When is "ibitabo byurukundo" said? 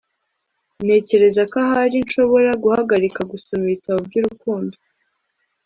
3.65-4.75